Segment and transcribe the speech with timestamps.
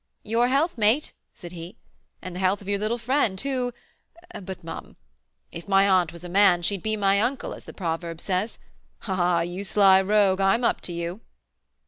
[0.23, 1.77] "Your health, mate," said he,
[2.23, 3.71] "and the health of your little friend, who
[4.33, 4.95] but mum.
[5.51, 8.57] 'If my aunt was a man, she'd be my uncle,' as the proverb says.
[9.07, 9.41] Ah!
[9.41, 11.21] you sly rogue, I'm up to you!"